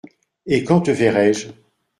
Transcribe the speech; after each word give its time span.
Et 0.47 0.63
quand 0.63 0.81
te 0.81 0.89
verrai-je? 0.91 1.49